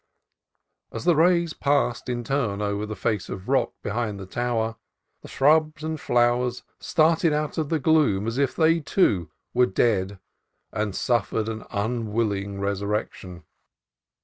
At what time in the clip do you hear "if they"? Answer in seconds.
8.39-8.79